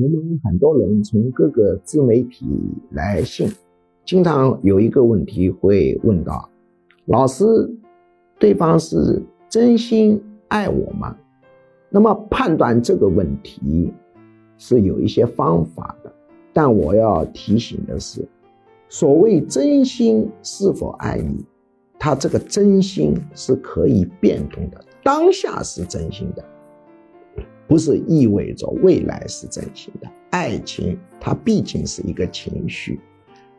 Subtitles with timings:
[0.00, 2.46] 我们很多人从各个自媒体
[2.92, 3.50] 来信，
[4.04, 6.48] 经常有一个问题会问到：
[7.06, 7.44] 老师，
[8.38, 11.16] 对方是真心爱我吗？
[11.90, 13.92] 那么判断这个问题
[14.56, 16.12] 是有一些方法的，
[16.52, 18.24] 但我要提醒的是，
[18.88, 21.44] 所谓真心是否爱你，
[21.98, 26.44] 他这个真心是可以变动的，当下是真心的。
[27.68, 32.98] 不是意味着未来是真心的，爱情它毕竟是一个情绪，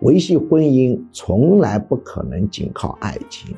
[0.00, 3.54] 维系婚姻从来不可能仅靠爱情，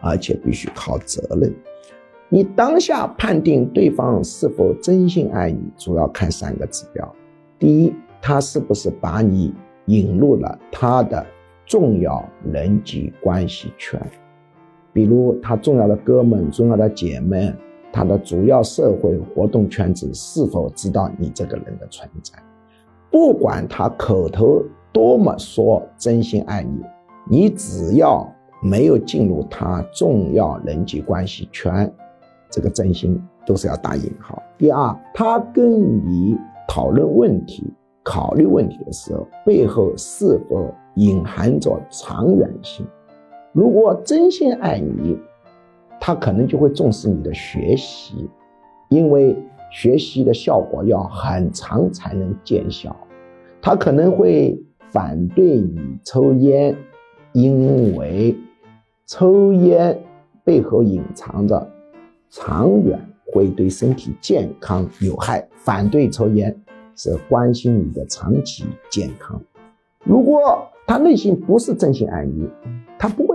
[0.00, 1.54] 而且必须靠责任。
[2.28, 7.14] 你当下判定对方是否真心爱你，主要看三个指标：
[7.56, 9.54] 第一，他是不是把你
[9.86, 11.24] 引入了他的
[11.64, 14.00] 重要人际关系圈，
[14.92, 17.54] 比如他重要的哥们、重要的姐妹。
[17.94, 22.36] 他的主要社会活动圈子是否知道你这个人的存在？
[23.08, 24.60] 不管他口头
[24.92, 26.82] 多么说真心爱你，
[27.30, 28.28] 你只要
[28.60, 31.88] 没有进入他重要人际关系圈，
[32.50, 34.42] 这个真心都是要打引号。
[34.58, 42.84] 第二，他跟你讨论问题、考虑问题的时候，背后是否隐含着长远性？
[43.52, 45.16] 如果真心爱你。
[46.06, 48.28] 他可能就会重视你的学习，
[48.90, 49.34] 因为
[49.72, 52.94] 学习的效果要很长才能见效。
[53.62, 54.54] 他可能会
[54.90, 56.76] 反对你抽烟，
[57.32, 58.36] 因为
[59.06, 59.98] 抽烟
[60.44, 61.66] 背后隐藏着
[62.28, 63.00] 长远
[63.32, 65.48] 会对身体健康有害。
[65.54, 66.54] 反对抽烟
[66.94, 69.40] 是关心你的长期健康。
[70.04, 72.46] 如果他内心不是真心爱你。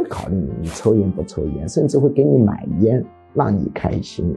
[0.10, 4.36] 考虑你，你抽烟不抽烟，甚至会给你买烟让你开心，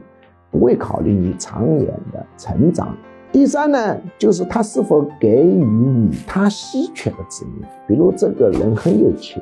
[0.51, 2.95] 不会考虑你长远的成长。
[3.31, 9.41] 第三呢，就是他是否给予你他稀缺的资源，比如这个人很有钱，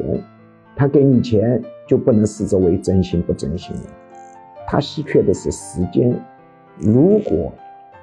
[0.75, 3.83] 他给你钱就不能视之为真心不真心了。
[4.65, 6.17] 他稀缺的是时间，
[6.77, 7.51] 如果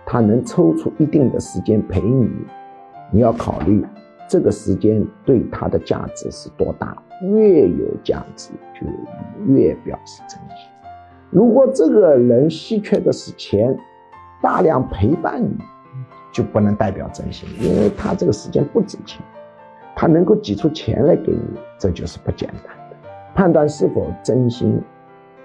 [0.05, 2.29] 他能抽出一定的时间陪你，
[3.11, 3.83] 你要考虑
[4.29, 7.03] 这个时间对他的价值是多大。
[7.23, 8.87] 越有价值，就
[9.53, 10.69] 越表示真心。
[11.31, 13.77] 如果这个人稀缺的是钱，
[14.41, 15.57] 大量陪伴你，
[16.33, 19.21] 就不能代表真心，因为他这个时间不值钱，
[19.95, 22.97] 他能够挤出钱来给你，这就是不简单的。
[23.35, 24.81] 判断是否真心，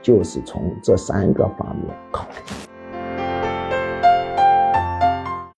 [0.02, 2.73] 就是从这三个方面考虑。